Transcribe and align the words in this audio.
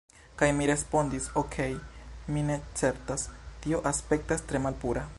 Kaj 0.39 0.47
mi 0.59 0.69
respondis, 0.69 1.27
"Okej' 1.41 1.77
mi 2.37 2.45
ne 2.49 2.57
certas... 2.83 3.29
tio 3.67 3.87
aspektas 3.95 4.47
tre 4.53 4.65
malpura..." 4.69 5.07